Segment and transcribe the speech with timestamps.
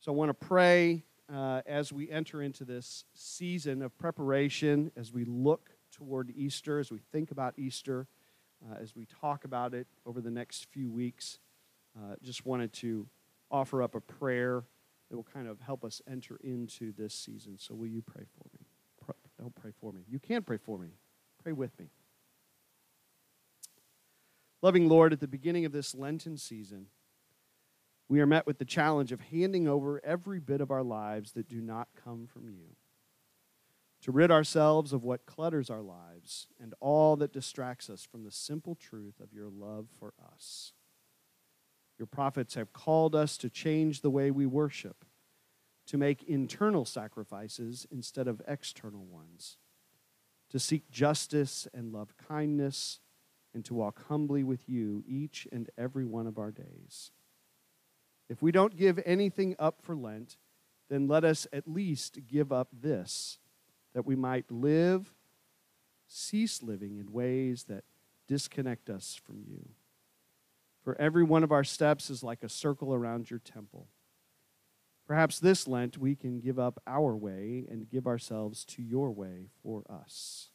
[0.00, 5.12] So I want to pray uh, as we enter into this season of preparation, as
[5.12, 8.06] we look toward Easter, as we think about Easter,
[8.64, 11.38] uh, as we talk about it over the next few weeks.
[11.94, 13.06] Uh, just wanted to
[13.50, 14.64] offer up a prayer
[15.10, 17.58] that will kind of help us enter into this season.
[17.58, 18.66] So, will you pray for me?
[19.38, 20.02] Don't pray for me.
[20.08, 20.88] You can pray for me.
[21.42, 21.90] Pray with me.
[24.62, 26.86] Loving Lord, at the beginning of this Lenten season,
[28.10, 31.48] we are met with the challenge of handing over every bit of our lives that
[31.48, 32.74] do not come from you.
[34.02, 38.32] To rid ourselves of what clutters our lives and all that distracts us from the
[38.32, 40.72] simple truth of your love for us.
[41.98, 45.04] Your prophets have called us to change the way we worship,
[45.86, 49.56] to make internal sacrifices instead of external ones,
[50.48, 52.98] to seek justice and love kindness,
[53.54, 57.12] and to walk humbly with you each and every one of our days.
[58.30, 60.36] If we don't give anything up for Lent,
[60.88, 63.38] then let us at least give up this,
[63.92, 65.12] that we might live,
[66.06, 67.82] cease living in ways that
[68.28, 69.70] disconnect us from you.
[70.84, 73.88] For every one of our steps is like a circle around your temple.
[75.08, 79.48] Perhaps this Lent we can give up our way and give ourselves to your way
[79.60, 80.50] for us.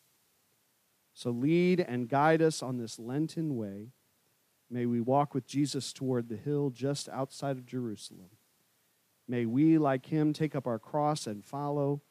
[1.13, 3.89] So lead and guide us on this Lenten way
[4.69, 8.31] May we walk with Jesus toward the hill just outside of Jerusalem.
[9.27, 12.01] May we, like him, take up our cross and follow,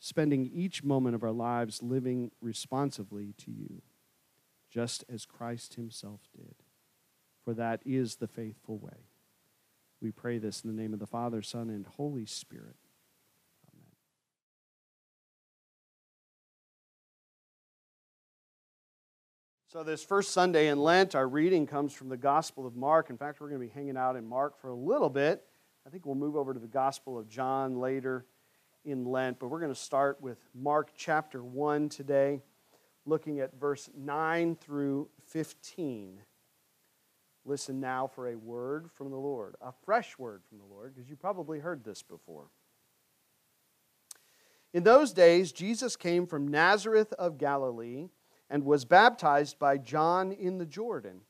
[0.00, 3.82] spending each moment of our lives living responsively to you,
[4.70, 6.56] just as Christ himself did.
[7.44, 9.08] For that is the faithful way.
[10.00, 12.76] We pray this in the name of the Father, Son, and Holy Spirit.
[19.70, 23.10] So, this first Sunday in Lent, our reading comes from the Gospel of Mark.
[23.10, 25.44] In fact, we're going to be hanging out in Mark for a little bit.
[25.86, 28.24] I think we'll move over to the Gospel of John later
[28.86, 32.40] in Lent, but we're going to start with Mark chapter 1 today,
[33.04, 36.22] looking at verse 9 through 15.
[37.44, 41.10] Listen now for a word from the Lord, a fresh word from the Lord, because
[41.10, 42.46] you probably heard this before.
[44.72, 48.08] In those days, Jesus came from Nazareth of Galilee
[48.50, 51.20] and was baptized by John in the Jordan.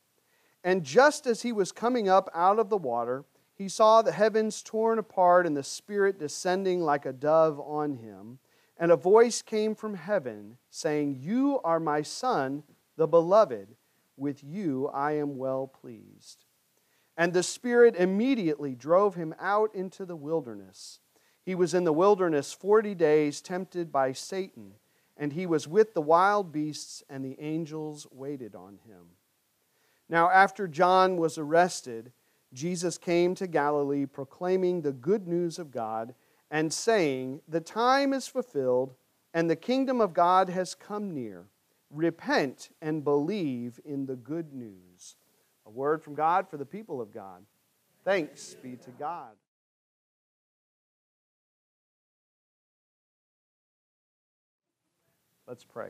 [0.65, 3.25] And just as he was coming up out of the water,
[3.55, 8.39] he saw the heavens torn apart and the Spirit descending like a dove on him.
[8.77, 12.62] And a voice came from heaven saying, You are my Son,
[12.97, 13.75] the beloved.
[14.17, 16.45] With you I am well pleased.
[17.17, 21.00] And the Spirit immediately drove him out into the wilderness.
[21.43, 24.75] He was in the wilderness 40 days, tempted by Satan
[25.19, 29.17] and he was with the wild beasts, and the angels waited on him.
[30.09, 32.12] Now, after John was arrested,
[32.53, 36.15] Jesus came to Galilee proclaiming the good news of God
[36.51, 38.95] and saying, The time is fulfilled,
[39.34, 41.49] and the kingdom of God has come near.
[41.91, 45.17] Repent and believe in the good news.
[45.67, 47.45] A word from God for the people of God.
[48.05, 49.33] Thanks be to God.
[55.48, 55.88] Let's pray.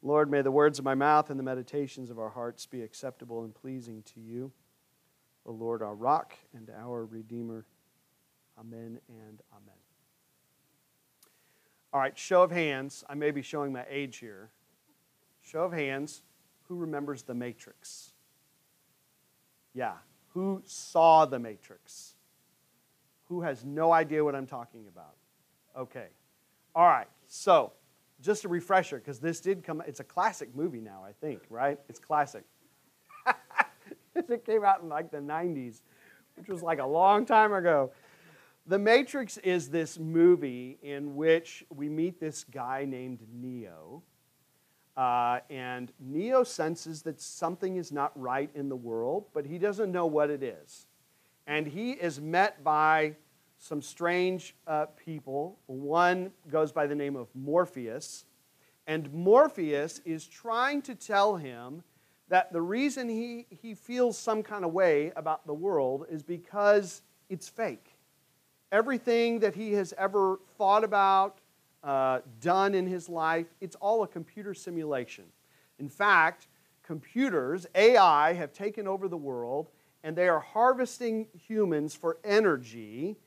[0.00, 3.44] Lord, may the words of my mouth and the meditations of our hearts be acceptable
[3.44, 4.50] and pleasing to you,
[5.44, 7.66] O Lord, our rock and our Redeemer.
[8.58, 9.76] Amen and amen.
[11.92, 13.04] All right, show of hands.
[13.10, 14.48] I may be showing my age here.
[15.42, 16.22] Show of hands.
[16.68, 18.12] Who remembers the Matrix?
[19.74, 19.96] Yeah.
[20.28, 22.14] Who saw the Matrix?
[23.24, 25.16] Who has no idea what I'm talking about?
[25.76, 26.08] Okay.
[26.74, 27.72] All right, so
[28.22, 31.78] just a refresher, because this did come, it's a classic movie now, I think, right?
[31.88, 32.44] It's classic.
[34.14, 35.82] it came out in like the 90s,
[36.36, 37.92] which was like a long time ago.
[38.66, 44.02] The Matrix is this movie in which we meet this guy named Neo.
[44.96, 49.90] Uh, and Neo senses that something is not right in the world, but he doesn't
[49.90, 50.86] know what it is.
[51.46, 53.16] And he is met by
[53.62, 55.56] some strange uh, people.
[55.66, 58.24] One goes by the name of Morpheus,
[58.88, 61.84] and Morpheus is trying to tell him
[62.28, 67.02] that the reason he, he feels some kind of way about the world is because
[67.28, 67.94] it's fake.
[68.72, 71.38] Everything that he has ever thought about,
[71.84, 75.26] uh, done in his life, it's all a computer simulation.
[75.78, 76.48] In fact,
[76.82, 79.70] computers, AI, have taken over the world
[80.02, 83.18] and they are harvesting humans for energy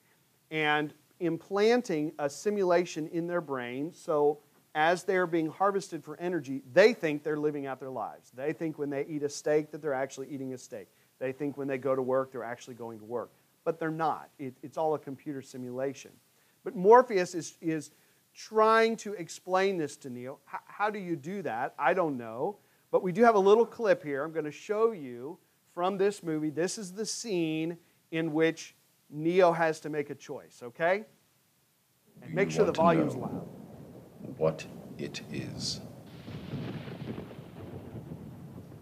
[0.51, 4.39] and implanting a simulation in their brain so
[4.73, 8.31] as they're being harvested for energy, they think they're living out their lives.
[8.35, 10.87] They think when they eat a steak that they're actually eating a steak.
[11.17, 13.31] They think when they go to work, they're actually going to work.
[13.65, 14.29] but they're not.
[14.39, 16.11] It, it's all a computer simulation.
[16.63, 17.91] But Morpheus is, is
[18.33, 20.39] trying to explain this to Neo.
[20.53, 21.73] H- how do you do that?
[21.77, 22.57] I don't know.
[22.91, 24.23] But we do have a little clip here.
[24.23, 25.37] I'm going to show you
[25.73, 26.49] from this movie.
[26.49, 27.77] This is the scene
[28.11, 28.75] in which
[29.15, 31.05] Neo has to make a choice, okay?
[32.21, 33.47] And make sure the volume's loud.
[34.37, 34.65] What
[34.97, 35.79] it is.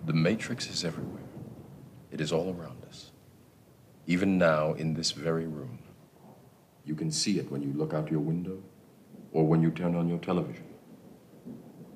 [0.05, 1.21] The Matrix is everywhere.
[2.11, 3.11] It is all around us.
[4.07, 5.79] Even now, in this very room.
[6.83, 8.61] You can see it when you look out your window
[9.31, 10.65] or when you turn on your television.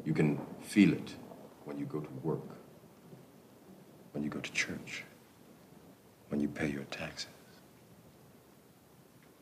[0.06, 1.16] You can feel it
[1.66, 2.48] when you go to work,
[4.14, 5.04] when you go to church,
[6.30, 7.28] when you pay your taxes.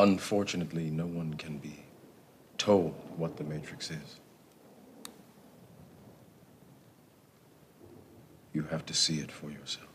[0.00, 1.84] Unfortunately, no one can be
[2.56, 4.20] told what the Matrix is.
[8.54, 9.90] You have to see it for yourself.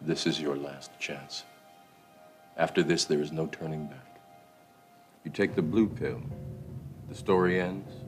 [0.00, 1.44] This is your last chance.
[2.56, 4.22] After this, there is no turning back.
[5.22, 6.22] You take the blue pill,
[7.10, 8.07] the story ends.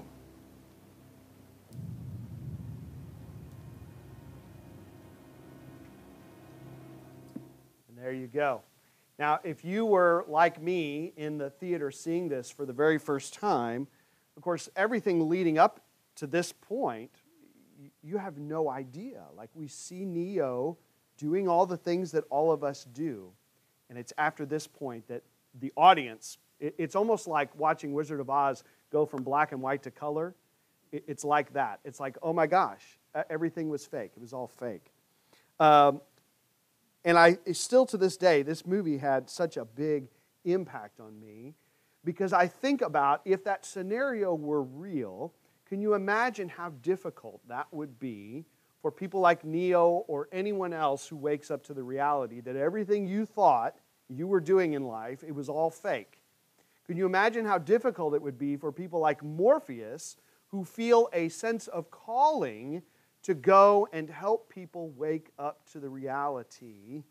[8.31, 8.61] Go.
[9.19, 13.33] Now, if you were like me in the theater seeing this for the very first
[13.33, 13.87] time,
[14.35, 15.81] of course, everything leading up
[16.15, 17.11] to this point,
[18.01, 19.23] you have no idea.
[19.35, 20.77] Like, we see Neo
[21.17, 23.31] doing all the things that all of us do.
[23.89, 25.21] And it's after this point that
[25.59, 29.91] the audience, it's almost like watching Wizard of Oz go from black and white to
[29.91, 30.33] color.
[30.91, 31.79] It's like that.
[31.85, 32.81] It's like, oh my gosh,
[33.29, 34.11] everything was fake.
[34.15, 34.91] It was all fake.
[35.59, 36.01] Um,
[37.03, 40.07] and I still to this day, this movie had such a big
[40.45, 41.55] impact on me
[42.03, 45.33] because I think about if that scenario were real,
[45.67, 48.45] can you imagine how difficult that would be
[48.81, 53.05] for people like Neo or anyone else who wakes up to the reality that everything
[53.05, 53.75] you thought
[54.09, 56.19] you were doing in life, it was all fake?
[56.85, 61.29] Can you imagine how difficult it would be for people like Morpheus who feel a
[61.29, 62.81] sense of calling
[63.23, 67.03] to go and help people wake up to the reality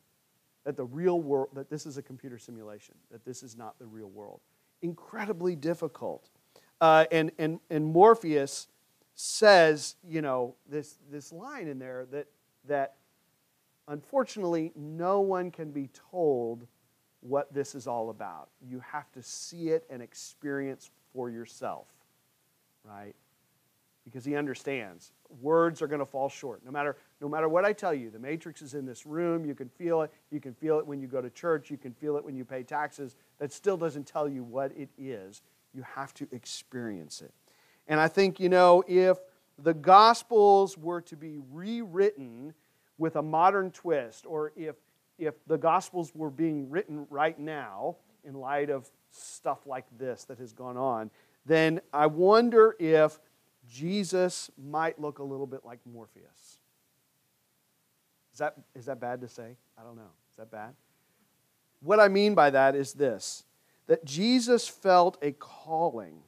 [0.65, 3.87] that the real world, that this is a computer simulation, that this is not the
[3.87, 4.41] real world.
[4.83, 6.29] Incredibly difficult.
[6.81, 8.69] Uh, and, and, and Morpheus
[9.15, 12.27] says, you know, this, this line in there that,
[12.67, 12.97] that
[13.89, 16.67] unfortunately no one can be told
[17.21, 18.49] what this is all about.
[18.67, 21.87] You have to see it and experience for yourself,
[22.85, 23.15] right?
[24.11, 26.65] Because he understands words are going to fall short.
[26.65, 29.45] No matter, no matter what I tell you, the matrix is in this room.
[29.45, 30.13] You can feel it.
[30.31, 31.71] You can feel it when you go to church.
[31.71, 33.17] You can feel it when you pay taxes.
[33.39, 35.43] That still doesn't tell you what it is.
[35.73, 37.33] You have to experience it.
[37.87, 39.19] And I think, you know, if
[39.59, 42.55] the Gospels were to be rewritten
[42.99, 44.77] with a modern twist, or if,
[45.19, 50.39] if the Gospels were being written right now in light of stuff like this that
[50.39, 51.11] has gone on,
[51.47, 53.19] then I wonder if
[53.71, 56.59] Jesus might look a little bit like Morpheus.
[58.33, 59.57] Is that, is that bad to say?
[59.79, 60.03] I don't know.
[60.31, 60.75] Is that bad?
[61.81, 63.45] What I mean by that is this
[63.87, 66.19] that Jesus felt a calling.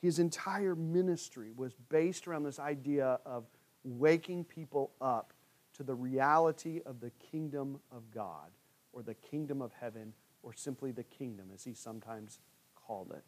[0.00, 3.44] His entire ministry was based around this idea of
[3.84, 5.32] waking people up
[5.76, 8.50] to the reality of the kingdom of God,
[8.92, 10.12] or the kingdom of heaven,
[10.42, 12.40] or simply the kingdom, as he sometimes
[12.74, 13.22] called it.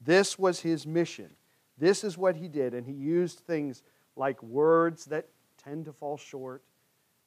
[0.00, 1.30] This was his mission.
[1.78, 3.82] This is what he did, and he used things
[4.16, 5.28] like words that
[5.62, 6.62] tend to fall short,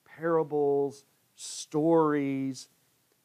[0.06, 1.04] parables,
[1.36, 2.70] stories,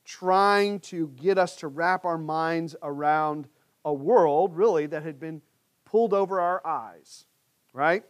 [0.04, 3.48] trying to get us to wrap our minds around
[3.84, 5.42] a world, really, that had been
[5.84, 7.26] pulled over our eyes,
[7.72, 8.04] right?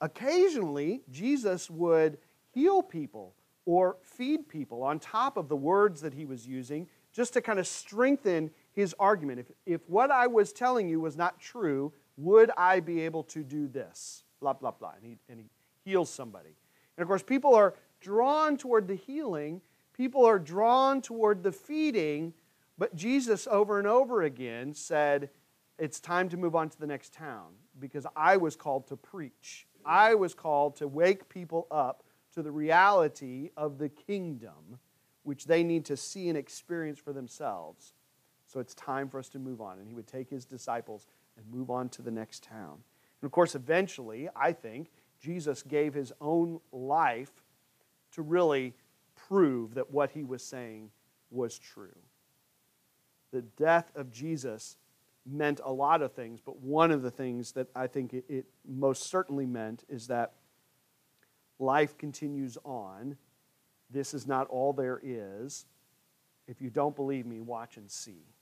[0.00, 2.18] Occasionally, Jesus would
[2.52, 3.34] heal people
[3.64, 7.58] or feed people on top of the words that he was using just to kind
[7.58, 9.40] of strengthen his argument.
[9.40, 13.42] If, if what I was telling you was not true, would I be able to
[13.42, 14.24] do this?
[14.40, 14.92] Blah, blah, blah.
[14.96, 15.46] And he, and he
[15.84, 16.56] heals somebody.
[16.96, 19.60] And of course, people are drawn toward the healing,
[19.96, 22.34] people are drawn toward the feeding,
[22.78, 25.30] but Jesus over and over again said,
[25.78, 29.66] It's time to move on to the next town because I was called to preach.
[29.84, 32.04] I was called to wake people up
[32.34, 34.78] to the reality of the kingdom,
[35.22, 37.92] which they need to see and experience for themselves.
[38.46, 39.78] So it's time for us to move on.
[39.78, 42.78] And he would take his disciples and move on to the next town.
[43.20, 47.32] And of course, eventually, I think, Jesus gave his own life
[48.12, 48.74] to really
[49.16, 50.90] prove that what he was saying
[51.30, 51.96] was true.
[53.32, 54.76] The death of Jesus
[55.26, 59.04] meant a lot of things, but one of the things that I think it, most
[59.04, 60.34] certainly meant is that
[61.58, 63.16] life continues on.
[63.90, 65.64] This is not all there is.
[66.46, 68.33] If you don't believe me, watch and see.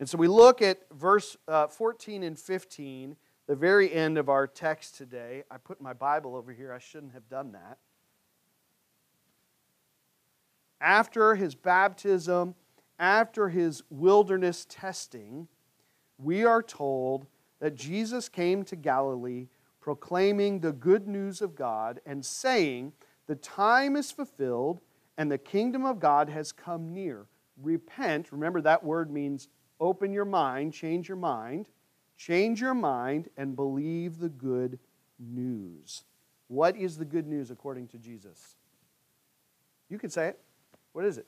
[0.00, 4.46] And so we look at verse uh, 14 and 15, the very end of our
[4.46, 5.44] text today.
[5.50, 6.72] I put my Bible over here.
[6.72, 7.78] I shouldn't have done that.
[10.80, 12.54] After his baptism,
[12.98, 15.48] after his wilderness testing,
[16.18, 17.26] we are told
[17.60, 19.48] that Jesus came to Galilee
[19.80, 22.92] proclaiming the good news of God and saying,
[23.26, 24.80] The time is fulfilled
[25.18, 27.26] and the kingdom of God has come near.
[27.62, 28.32] Repent.
[28.32, 29.48] Remember, that word means
[29.80, 31.68] open your mind, change your mind.
[32.16, 34.78] Change your mind and believe the good
[35.18, 36.04] news.
[36.48, 38.56] What is the good news according to Jesus?
[39.88, 40.40] You can say it.
[40.92, 41.26] What is it?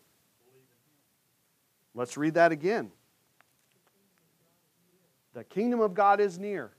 [1.95, 2.93] Let's read that again.
[5.35, 6.73] The kingdom of God is near.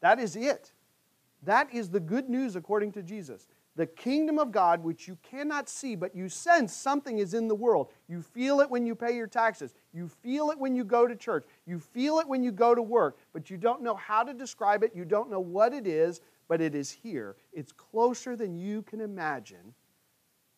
[0.00, 0.72] That is it.
[1.42, 3.46] That is the good news according to Jesus.
[3.76, 7.54] The kingdom of God, which you cannot see, but you sense something is in the
[7.54, 7.88] world.
[8.08, 9.72] You feel it when you pay your taxes.
[9.92, 11.44] You feel it when you go to church.
[11.66, 14.82] You feel it when you go to work, but you don't know how to describe
[14.82, 14.92] it.
[14.94, 17.36] You don't know what it is, but it is here.
[17.52, 19.74] It's closer than you can imagine.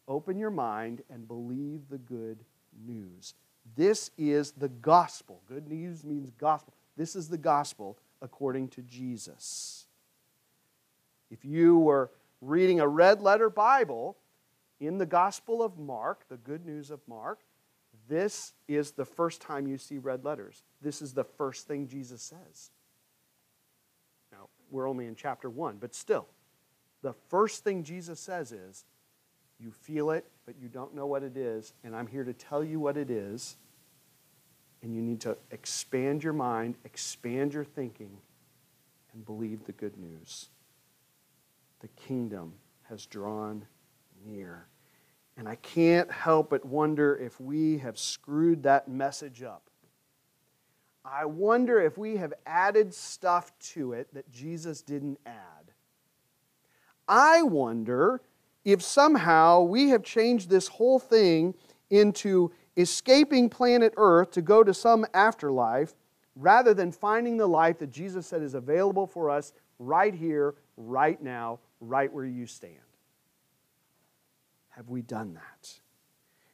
[0.07, 2.45] Open your mind and believe the good
[2.87, 3.35] news.
[3.77, 5.41] This is the gospel.
[5.47, 6.75] Good news means gospel.
[6.97, 9.87] This is the gospel according to Jesus.
[11.31, 12.11] If you were
[12.43, 14.19] reading a red letter Bible
[14.81, 17.41] in the Gospel of Mark, the good news of Mark,
[18.09, 20.62] this is the first time you see red letters.
[20.80, 22.71] This is the first thing Jesus says.
[24.30, 26.26] Now, we're only in chapter 1, but still,
[27.02, 28.85] the first thing Jesus says is,
[29.59, 32.64] You feel it, but you don't know what it is, and I'm here to tell
[32.64, 33.56] you what it is.
[34.82, 38.18] And you need to expand your mind, expand your thinking,
[39.12, 40.49] and believe the good news
[41.82, 42.54] the kingdom
[42.85, 43.66] has drawn
[44.25, 44.66] near.
[45.37, 49.62] And I can't help but wonder if we have screwed that message up.
[51.05, 55.73] I wonder if we have added stuff to it that Jesus didn't add.
[57.09, 58.21] I wonder
[58.65, 61.55] if somehow we have changed this whole thing
[61.91, 65.95] into escaping planet Earth to go to some afterlife
[66.37, 71.21] rather than finding the life that Jesus said is available for us right here, right
[71.21, 72.79] now, right where you stand.
[74.76, 75.81] Have we done that?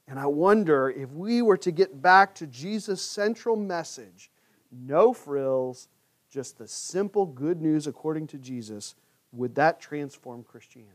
[0.06, 4.30] And I wonder if we were to get back to Jesus' central message
[4.70, 5.88] no frills,
[6.30, 8.94] just the simple good news according to Jesus,
[9.32, 10.94] would that transform Christianity?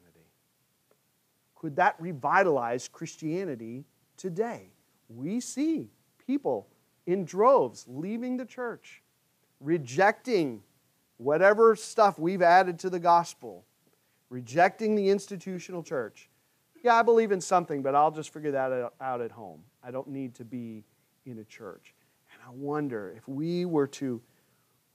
[1.55, 3.85] Could that revitalize Christianity
[4.17, 4.73] today?
[5.09, 5.89] We see
[6.25, 6.67] people
[7.05, 9.01] in droves leaving the church,
[9.59, 10.61] rejecting
[11.17, 13.65] whatever stuff we've added to the gospel,
[14.29, 16.29] rejecting the institutional church.
[16.83, 19.61] Yeah, I believe in something, but I'll just figure that out at home.
[19.81, 20.83] I don't need to be
[21.25, 21.95] in a church.
[22.33, 24.21] And I wonder if we were to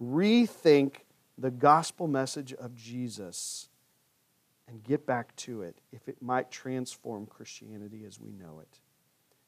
[0.01, 0.97] rethink
[1.39, 3.71] the gospel message of Jesus
[4.69, 8.81] and get back to it, if it might transform Christianity as we know it.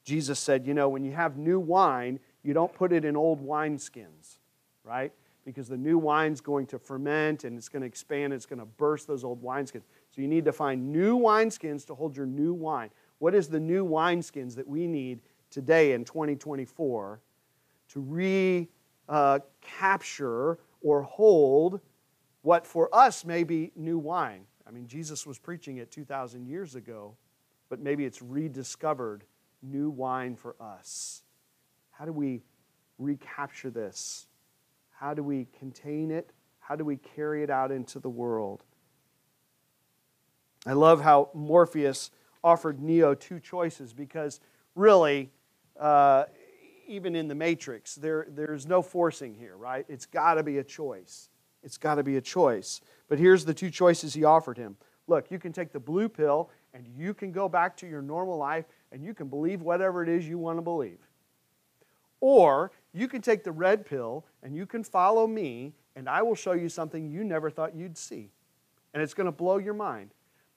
[0.03, 3.47] Jesus said, you know, when you have new wine, you don't put it in old
[3.47, 4.39] wineskins,
[4.83, 5.13] right?
[5.45, 8.67] because the new wine's going to ferment and it's going to expand, it's going to
[8.67, 9.83] burst those old wineskins.
[10.21, 12.91] You need to find new wineskins to hold your new wine.
[13.19, 17.21] What is the new wineskins that we need today in 2024
[17.89, 18.69] to
[19.09, 21.81] recapture uh, or hold
[22.43, 24.45] what for us may be new wine?
[24.67, 27.17] I mean, Jesus was preaching it 2,000 years ago,
[27.69, 29.25] but maybe it's rediscovered
[29.63, 31.23] new wine for us.
[31.91, 32.43] How do we
[32.99, 34.27] recapture this?
[34.91, 36.31] How do we contain it?
[36.61, 38.65] How do we carry it out into the world?
[40.67, 42.11] I love how Morpheus
[42.45, 44.41] offered Neo two choices because
[44.75, 45.31] really,
[45.79, 46.25] uh,
[46.87, 49.85] even in the Matrix, there, there's no forcing here, right?
[49.89, 51.29] It's got to be a choice.
[51.63, 52.81] It's got to be a choice.
[53.09, 54.77] But here's the two choices he offered him.
[55.07, 58.37] Look, you can take the blue pill and you can go back to your normal
[58.37, 60.99] life and you can believe whatever it is you want to believe.
[62.21, 66.35] Or you can take the red pill and you can follow me and I will
[66.35, 68.31] show you something you never thought you'd see.
[68.95, 70.11] And it's going to blow your mind.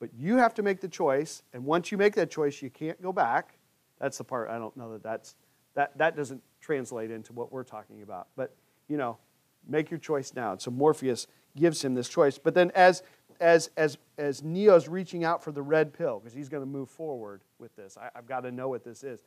[0.04, 3.02] But you have to make the choice, and once you make that choice, you can't
[3.02, 3.58] go back.
[4.02, 5.38] That's the part I don't know that that's
[5.76, 8.28] that that doesn't translate into what we're talking about.
[8.36, 8.54] But
[8.90, 9.18] you know,
[9.66, 10.52] make your choice now.
[10.52, 12.38] And so Morpheus gives him this choice.
[12.38, 13.02] But then as
[13.40, 16.90] as as as Neo's reaching out for the red pill, because he's going to move
[16.90, 19.22] forward with this, I, I've got to know what this is.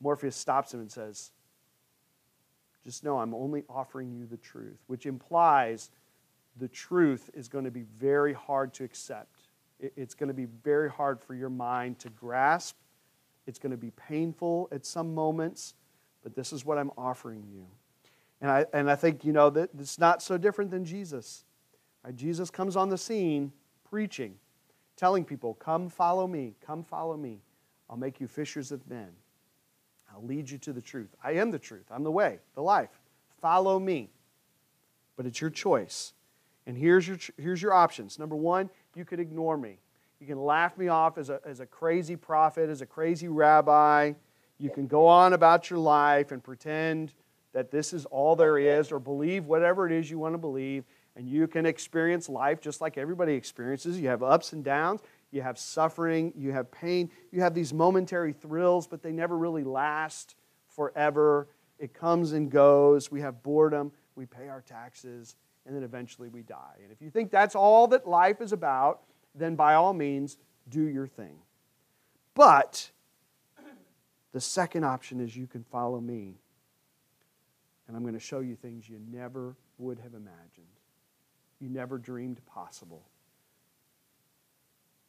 [0.00, 1.30] Morpheus stops him and says,
[2.86, 5.90] Just know I'm only offering you the truth, which implies
[6.56, 9.35] the truth is going to be very hard to accept
[9.78, 12.76] it's going to be very hard for your mind to grasp.
[13.46, 15.74] It's going to be painful at some moments,
[16.22, 17.66] but this is what I'm offering you.
[18.40, 21.44] And I, and I think, you know, that it's not so different than Jesus.
[22.04, 22.14] Right?
[22.14, 23.52] Jesus comes on the scene
[23.88, 24.34] preaching,
[24.96, 27.40] telling people, Come follow me, come follow me.
[27.88, 29.10] I'll make you fishers of men.
[30.12, 31.14] I'll lead you to the truth.
[31.22, 31.86] I am the truth.
[31.90, 33.00] I'm the way, the life.
[33.40, 34.10] Follow me.
[35.16, 36.12] But it's your choice.
[36.66, 38.18] And here's your, here's your options.
[38.18, 39.78] Number one, you could ignore me.
[40.20, 44.14] You can laugh me off as a, as a crazy prophet, as a crazy rabbi.
[44.58, 47.12] You can go on about your life and pretend
[47.52, 50.84] that this is all there is, or believe whatever it is you want to believe,
[51.14, 54.00] and you can experience life just like everybody experiences.
[54.00, 55.00] You have ups and downs,
[55.30, 59.64] you have suffering, you have pain, you have these momentary thrills, but they never really
[59.64, 60.36] last
[60.68, 61.48] forever.
[61.78, 63.10] It comes and goes.
[63.10, 66.76] We have boredom, we pay our taxes, and then eventually we die.
[66.82, 69.00] And if you think that's all that life is about,
[69.34, 71.36] then by all means, do your thing.
[72.34, 72.90] But
[74.32, 76.36] the second option is you can follow me,
[77.88, 80.66] and I'm going to show you things you never would have imagined,
[81.60, 83.02] you never dreamed possible.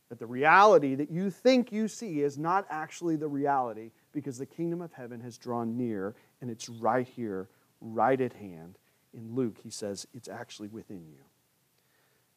[0.10, 4.46] That the reality that you think you see is not actually the reality because the
[4.46, 7.50] kingdom of heaven has drawn near and it's right here,
[7.82, 8.78] right at hand
[9.13, 11.24] in Luke, he says it's actually within you.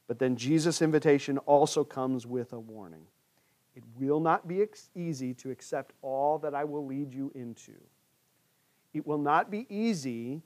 [0.07, 3.07] But then Jesus' invitation also comes with a warning.
[3.77, 7.75] It will not be easy to accept all that I will lead you into.
[8.93, 10.43] It will not be easy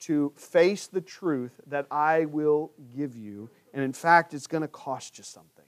[0.00, 3.50] to face the truth that I will give you.
[3.74, 5.64] And in fact, it's going to cost you something.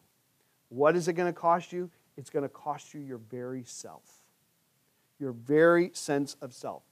[0.68, 1.90] What is it going to cost you?
[2.16, 4.22] It's going to cost you your very self,
[5.18, 6.83] your very sense of self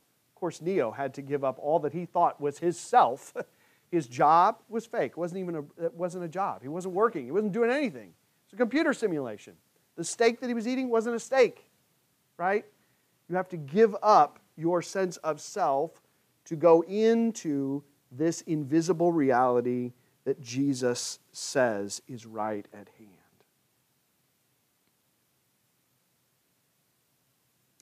[0.42, 3.32] course, Neo had to give up all that he thought was his self.
[3.92, 5.12] His job was fake.
[5.12, 6.62] It wasn't even a, it wasn't a job.
[6.62, 7.26] He wasn't working.
[7.26, 8.14] He wasn't doing anything.
[8.46, 9.52] It's a computer simulation.
[9.96, 11.70] The steak that he was eating wasn't a steak,
[12.38, 12.64] right?
[13.28, 15.90] You have to give up your sense of self
[16.46, 19.92] to go into this invisible reality
[20.24, 23.10] that Jesus says is right at hand.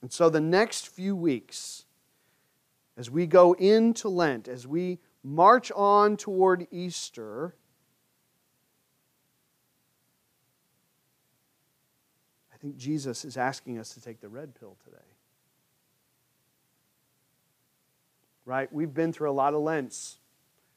[0.03, 1.85] And so the next few weeks,
[3.00, 7.54] as we go into Lent, as we march on toward Easter,
[12.52, 14.98] I think Jesus is asking us to take the red pill today.
[18.44, 18.70] Right?
[18.70, 20.18] We've been through a lot of Lents.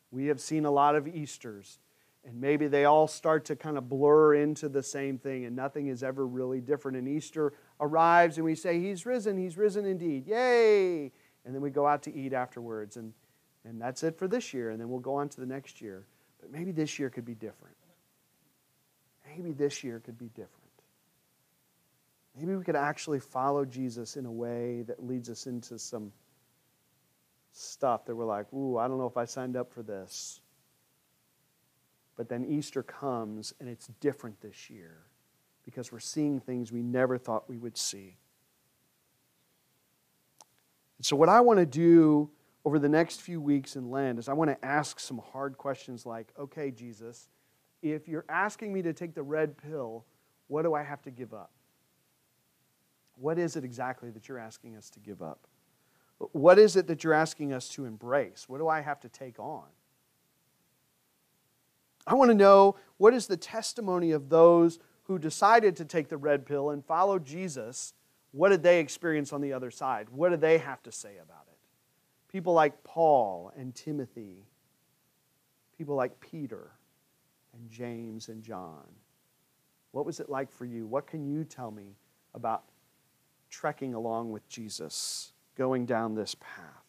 [0.10, 1.80] We have seen a lot of Easters.
[2.24, 5.88] And maybe they all start to kind of blur into the same thing, and nothing
[5.88, 6.96] is ever really different.
[6.96, 10.26] And Easter arrives, and we say, He's risen, He's risen indeed.
[10.26, 11.12] Yay!
[11.46, 12.98] And then we go out to eat afterwards.
[12.98, 13.14] And,
[13.66, 16.06] and that's it for this year, and then we'll go on to the next year.
[16.42, 17.76] But maybe this year could be different.
[19.28, 20.50] Maybe this year could be different.
[22.38, 26.12] Maybe we could actually follow Jesus in a way that leads us into some
[27.52, 30.42] stuff that we're like, ooh, I don't know if I signed up for this.
[32.16, 34.98] But then Easter comes and it's different this year
[35.64, 38.18] because we're seeing things we never thought we would see.
[41.04, 42.30] And so, what I want to do
[42.64, 46.06] over the next few weeks in Lent is I want to ask some hard questions
[46.06, 47.28] like, okay, Jesus,
[47.82, 50.06] if you're asking me to take the red pill,
[50.48, 51.52] what do I have to give up?
[53.16, 55.46] What is it exactly that you're asking us to give up?
[56.32, 58.48] What is it that you're asking us to embrace?
[58.48, 59.66] What do I have to take on?
[62.08, 66.16] I want to know what is the testimony of those who decided to take the
[66.16, 67.94] red pill and follow Jesus
[68.34, 70.10] what did they experience on the other side?
[70.10, 71.58] What do they have to say about it?
[72.30, 74.46] People like Paul and Timothy
[75.78, 76.72] people like Peter
[77.54, 78.86] and James and John?
[79.92, 80.88] What was it like for you?
[80.88, 81.96] What can you tell me
[82.34, 82.64] about
[83.50, 86.86] trekking along with Jesus, going down this path?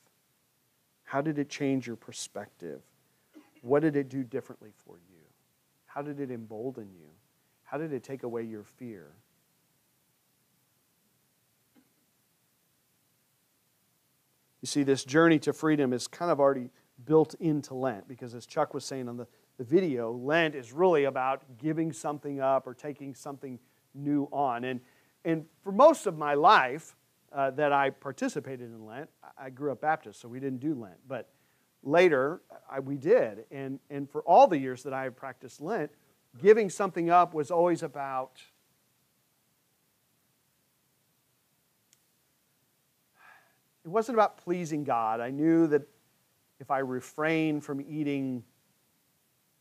[1.03, 2.81] How did it change your perspective?
[3.63, 5.21] What did it do differently for you?
[5.87, 7.09] How did it embolden you?
[7.65, 9.09] How did it take away your fear?
[14.65, 16.71] You see, this journey to freedom is kind of already
[17.05, 19.27] built into Lent because, as Chuck was saying on the,
[19.59, 23.59] the video, Lent is really about giving something up or taking something
[23.93, 24.65] new on.
[24.65, 24.81] And,
[25.23, 26.97] and for most of my life
[27.31, 30.97] uh, that I participated in Lent, I grew up Baptist, so we didn't do Lent.
[31.07, 31.29] But
[31.83, 33.45] later, I, we did.
[33.51, 35.91] And, and for all the years that I have practiced Lent,
[36.41, 38.41] giving something up was always about
[43.85, 45.21] it wasn't about pleasing God.
[45.21, 45.83] I knew that
[46.59, 48.43] if I refrain from eating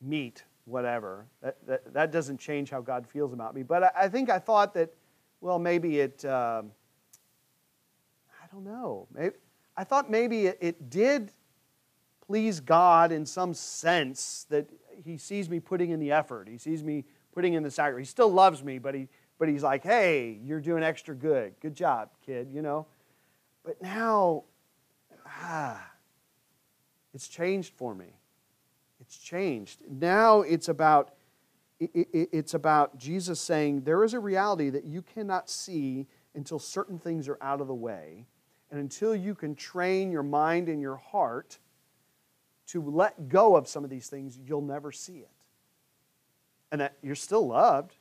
[0.02, 3.64] meat, whatever, that, that, that doesn't change how God feels about me.
[3.64, 4.94] But I, I think I thought that,
[5.42, 6.62] well, maybe it, uh,
[8.42, 9.08] I don't know.
[9.14, 9.36] Maybe,
[9.76, 11.32] I thought maybe it, it did
[12.26, 14.70] please God in some sense that
[15.04, 16.48] He sees me putting in the effort.
[16.48, 18.08] He sees me putting in the sacrifice.
[18.08, 21.56] He still loves me, but, he, but He's like, hey, you're doing extra good.
[21.60, 22.86] Good job, kid, you know?
[23.64, 24.44] But now,
[25.26, 25.92] ah,
[27.14, 28.18] it's changed for me.
[29.00, 29.82] It's changed.
[29.90, 31.14] Now it's about
[31.80, 37.28] it's about Jesus saying there is a reality that you cannot see until certain things
[37.28, 38.26] are out of the way,
[38.72, 41.60] and until you can train your mind and your heart
[42.68, 45.30] to let go of some of these things, you'll never see it.
[46.72, 47.96] And that you're still loved.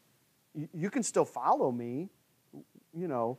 [0.73, 2.09] You can still follow me,
[2.95, 3.39] you know,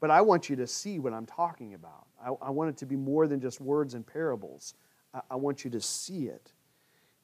[0.00, 2.06] but I want you to see what I'm talking about.
[2.22, 4.74] I, I want it to be more than just words and parables.
[5.14, 6.52] I, I want you to see it.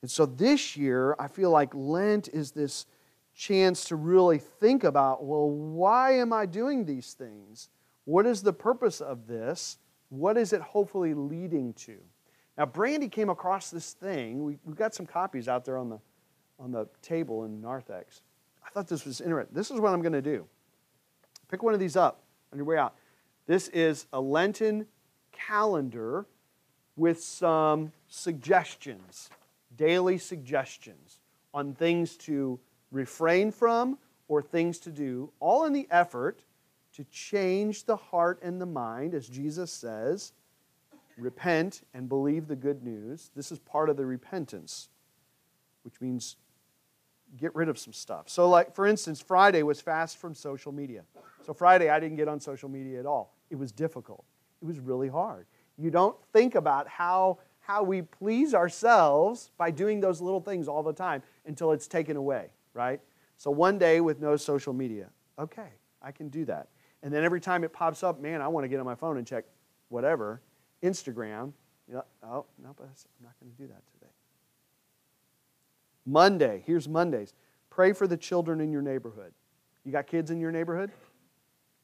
[0.01, 2.87] And so this year, I feel like Lent is this
[3.35, 7.69] chance to really think about well, why am I doing these things?
[8.05, 9.79] What is the purpose of this?
[10.09, 11.97] What is it hopefully leading to?
[12.59, 14.45] Now, Brandy came across this thing.
[14.45, 15.99] We, have got some copies out there on the,
[16.59, 18.21] on the table in Narthex.
[18.65, 19.55] I thought this was interesting.
[19.55, 20.47] This is what I'm going to do.
[21.49, 22.22] Pick one of these up
[22.53, 22.95] on your way out.
[23.47, 24.87] This is a Lenten
[25.33, 26.27] calendar
[26.97, 29.31] with some suggestions,
[29.77, 31.19] daily suggestions
[31.55, 32.61] on things to
[32.91, 36.43] refrain from or things to do, all in the effort
[36.95, 40.33] to change the heart and the mind, as Jesus says,
[41.17, 43.31] repent and believe the good news.
[43.35, 44.89] This is part of the repentance,
[45.85, 46.37] which means
[47.37, 48.29] get rid of some stuff.
[48.29, 51.03] So, like, for instance, Friday was fast from social media.
[51.45, 53.35] So, Friday, I didn't get on social media at all.
[53.51, 54.25] It was difficult,
[54.61, 55.47] it was really hard.
[55.79, 60.83] You don't think about how, how we please ourselves by doing those little things all
[60.83, 63.01] the time until it's taken away, right?
[63.37, 65.69] So, one day with no social media, okay,
[66.01, 66.69] I can do that.
[67.03, 69.19] And then every time it pops up, man, I want to get on my phone
[69.19, 69.45] and check
[69.89, 70.41] whatever,
[70.83, 71.53] Instagram.
[71.89, 74.13] You know, oh, no, but I'm not going to do that today.
[76.07, 77.35] Monday, here's Mondays.
[77.71, 79.33] Pray for the children in your neighborhood.
[79.85, 80.93] You got kids in your neighborhood?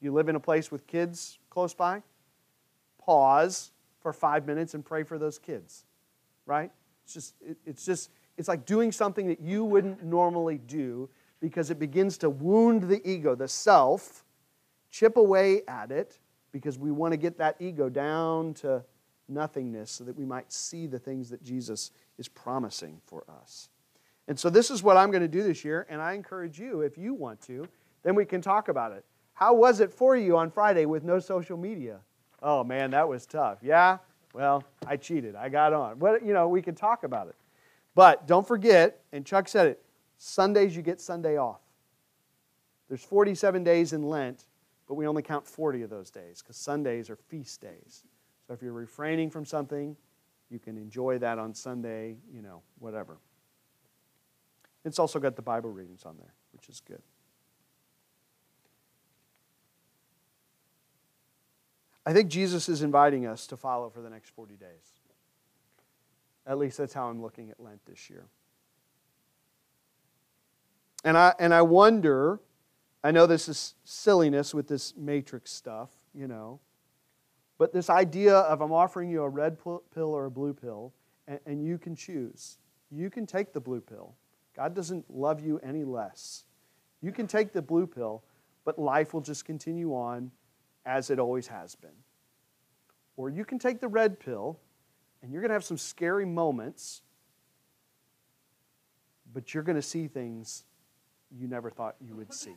[0.01, 2.03] You live in a place with kids close by?
[2.99, 5.85] Pause for five minutes and pray for those kids,
[6.47, 6.71] right?
[7.05, 11.09] It's just, it, it's just, it's like doing something that you wouldn't normally do
[11.41, 14.25] because it begins to wound the ego, the self,
[14.91, 16.19] chip away at it
[16.53, 18.85] because we want to get that ego down to
[19.29, 23.69] nothingness so that we might see the things that Jesus is promising for us.
[24.27, 26.83] And so this is what I'm going to do this year, and I encourage you,
[26.83, 27.67] if you want to,
[28.03, 29.05] then we can talk about it.
[29.39, 32.01] How was it for you on Friday with no social media?
[32.43, 33.59] Oh man, that was tough.
[33.63, 33.99] Yeah?
[34.35, 35.37] Well, I cheated.
[35.37, 36.01] I got on.
[36.01, 37.37] But you know, we can talk about it.
[37.95, 39.85] But don't forget, and Chuck said it,
[40.17, 41.61] Sundays you get Sunday off.
[42.89, 44.47] There's 47 days in Lent,
[44.89, 48.03] but we only count 40 of those days because Sundays are feast days.
[48.49, 49.97] So if you're refraining from something,
[50.51, 53.19] you can enjoy that on Sunday, you know, whatever.
[54.85, 57.03] It's also got the Bible readings on there, which is good.
[62.09, 64.95] I think Jesus is inviting us to follow for the next 40 days.
[66.47, 68.25] At least that's how I'm looking at Lent this year.
[71.05, 72.41] And I, and I wonder,
[73.05, 76.61] I know this is silliness with this matrix stuff, you know,
[77.59, 79.83] but this idea of I'm offering you a red pill
[80.15, 80.95] or a blue pill,
[81.27, 82.57] and, and you can choose.
[82.91, 84.15] You can take the blue pill
[84.57, 86.45] God doesn't love you any less.
[87.03, 88.25] You can take the blue pill,
[88.65, 90.31] but life will just continue on
[90.89, 91.91] as it always has been.
[93.17, 94.59] Or you can take the red pill,
[95.23, 97.03] and you're going to have some scary moments,
[99.33, 100.65] but you're going to see things
[101.31, 102.57] you never thought you would see.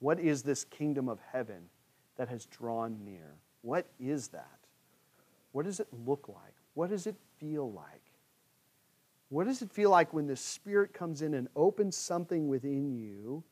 [0.00, 1.70] What is this kingdom of heaven
[2.16, 3.36] that has drawn near?
[3.62, 4.58] What is that?
[5.52, 6.54] What does it look like?
[6.74, 8.02] What does it feel like?
[9.30, 13.44] What does it feel like when the Spirit comes in and opens something within you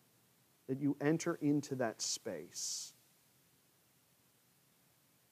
[0.69, 2.93] that you enter into that space?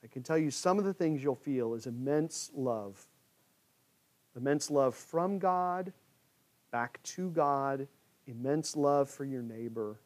[0.03, 3.05] I can tell you some of the things you'll feel is immense love.
[4.35, 5.91] Immense love from God,
[6.71, 7.87] back to God,
[8.27, 9.99] immense love for your neighbor,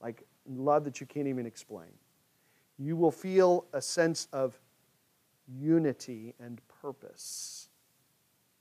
[0.00, 1.90] like love that you can't even explain.
[2.78, 4.58] You will feel a sense of
[5.60, 7.68] unity and purpose.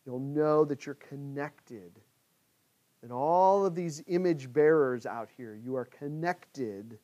[0.06, 2.00] You'll know that you're connected.
[3.02, 7.00] That all of these image bearers out here, you are connected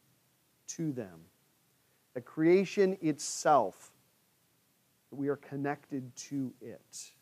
[0.68, 1.20] to them.
[2.20, 3.94] The creation itself,
[5.10, 7.14] we are connected to it.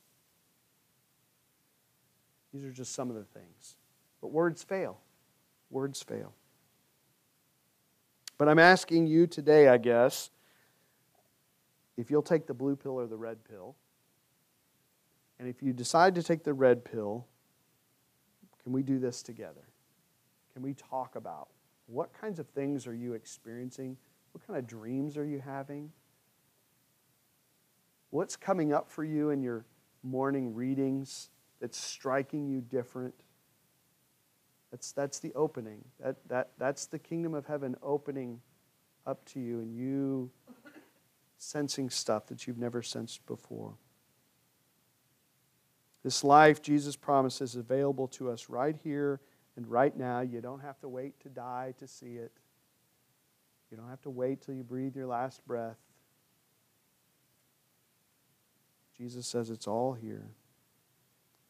[2.51, 3.75] These are just some of the things.
[4.21, 4.97] But words fail.
[5.69, 6.33] Words fail.
[8.39, 10.31] But I'm asking you today, I guess,
[11.95, 13.75] if you'll take the blue pill or the red pill.
[15.37, 17.27] And if you decide to take the red pill,
[18.63, 19.67] can we do this together?
[20.53, 21.49] Can we talk about
[21.85, 23.95] what kinds of things are you experiencing?
[24.37, 25.91] What kind of dreams are you having?
[28.11, 29.65] What's coming up for you in your
[30.03, 33.15] morning readings that's striking you different?
[34.69, 35.83] That's, that's the opening.
[35.99, 38.39] That, that, that's the kingdom of heaven opening
[39.07, 40.29] up to you and you
[41.39, 43.73] sensing stuff that you've never sensed before.
[46.03, 49.19] This life, Jesus promises, is available to us right here
[49.55, 50.19] and right now.
[50.19, 52.31] You don't have to wait to die to see it.
[53.71, 55.77] You don't have to wait till you breathe your last breath.
[58.97, 60.27] Jesus says it's all here.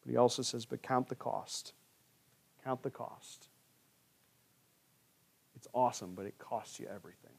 [0.02, 1.72] But he also says, but count the cost.
[2.64, 3.48] Count the cost.
[5.56, 7.32] It's awesome, but it costs you everything.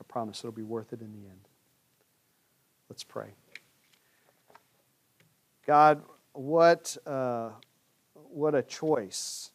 [0.00, 1.48] I promise it'll be worth it in the end.
[2.88, 3.34] Let's pray.
[5.66, 6.02] God,
[6.32, 7.50] what, uh,
[8.14, 9.50] what a choice.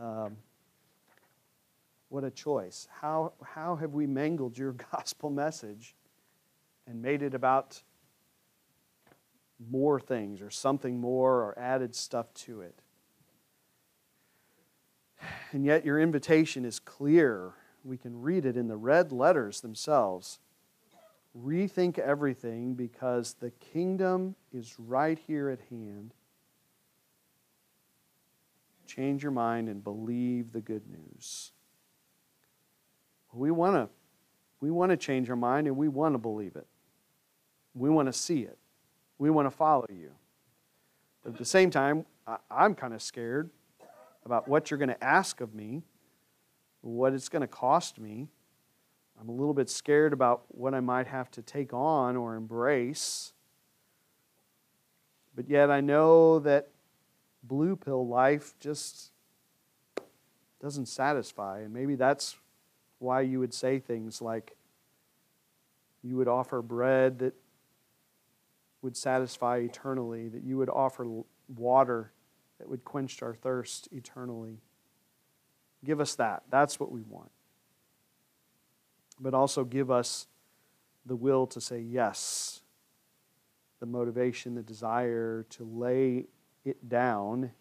[0.00, 0.36] Um,
[2.08, 2.88] what a choice.
[3.00, 5.94] How, how have we mangled your gospel message
[6.86, 7.82] and made it about
[9.70, 12.78] more things or something more or added stuff to it?
[15.52, 17.52] And yet, your invitation is clear
[17.84, 20.38] we can read it in the red letters themselves.
[21.36, 26.14] Rethink everything because the kingdom is right here at hand.
[28.94, 31.52] Change your mind and believe the good news.
[33.32, 33.88] We want to
[34.60, 36.66] we want to change our mind and we want to believe it.
[37.74, 38.58] We want to see it.
[39.18, 40.10] We want to follow you.
[41.22, 42.04] But at the same time,
[42.50, 43.48] I'm kind of scared
[44.26, 45.82] about what you're going to ask of me
[46.82, 48.28] what it's going to cost me.
[49.18, 53.32] I'm a little bit scared about what I might have to take on or embrace.
[55.34, 56.71] But yet I know that
[57.42, 59.10] blue pill life just
[60.60, 61.60] doesn't satisfy.
[61.60, 62.36] And maybe that's
[62.98, 64.56] why you would say things like
[66.02, 67.34] you would offer bread that
[68.80, 71.06] would satisfy eternally, that you would offer
[71.48, 72.12] water
[72.62, 74.60] that would quench our thirst eternally.
[75.84, 76.44] Give us that.
[76.48, 77.32] That's what we want.
[79.18, 80.28] But also give us
[81.04, 82.62] the will to say yes,
[83.80, 86.26] the motivation, the desire to lay
[86.64, 87.52] it down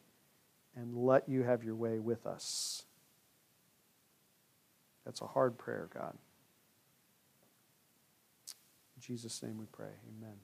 [0.75, 2.83] and let you have your way with us.
[5.05, 6.17] That's a hard prayer, God.
[8.95, 9.87] In Jesus' name we pray.
[10.17, 10.35] Amen.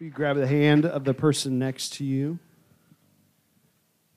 [0.00, 2.38] You grab the hand of the person next to you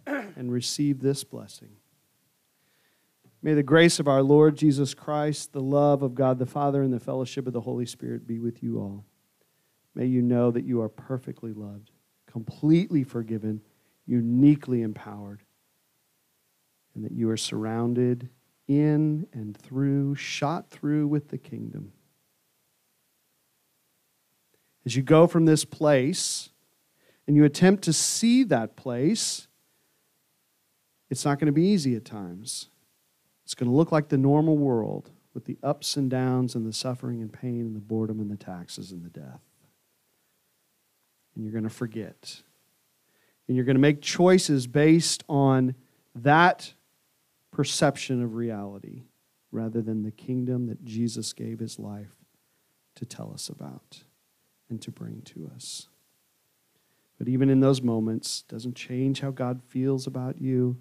[0.05, 1.69] and receive this blessing.
[3.41, 6.91] May the grace of our Lord Jesus Christ, the love of God the Father, and
[6.91, 9.05] the fellowship of the Holy Spirit be with you all.
[9.93, 11.91] May you know that you are perfectly loved,
[12.25, 13.61] completely forgiven,
[14.05, 15.43] uniquely empowered,
[16.95, 18.29] and that you are surrounded
[18.67, 21.93] in and through, shot through with the kingdom.
[24.85, 26.49] As you go from this place
[27.27, 29.47] and you attempt to see that place,
[31.09, 32.69] it's not going to be easy at times.
[33.47, 36.73] It's going to look like the normal world with the ups and downs and the
[36.73, 39.39] suffering and pain and the boredom and the taxes and the death.
[41.33, 42.41] And you're going to forget.
[43.47, 45.75] And you're going to make choices based on
[46.13, 46.73] that
[47.49, 49.03] perception of reality
[49.53, 52.17] rather than the kingdom that Jesus gave his life
[52.95, 54.03] to tell us about
[54.69, 55.87] and to bring to us.
[57.17, 60.75] But even in those moments, doesn't change how God feels about you.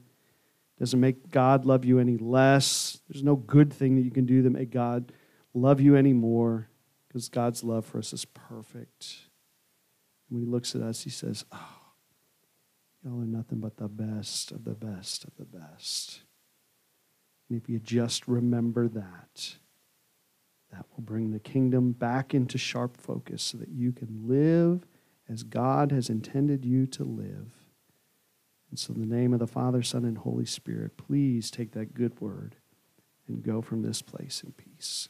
[0.79, 3.01] Doesn't make God love you any less.
[3.09, 5.12] There's no good thing that you can do that make God
[5.55, 6.69] love you any more
[7.09, 9.17] because God's love for us is perfect.
[10.29, 11.79] When he looks at us, he says, Oh,
[13.03, 16.21] y'all are nothing but the best of the best of the best.
[17.49, 19.57] And if you just remember that,
[20.73, 24.87] that will bring the kingdom back into sharp focus so that you can live
[25.29, 27.65] as God has intended you to live.
[28.77, 31.95] And so, in the name of the Father, Son, and Holy Spirit, please take that
[31.95, 32.57] good word
[33.27, 35.09] and go from this place in peace.